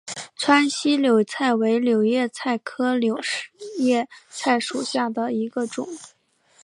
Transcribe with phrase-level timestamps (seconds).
[0.35, 3.19] 川西柳叶菜为柳叶菜科柳
[3.77, 5.87] 叶菜属下的一个种。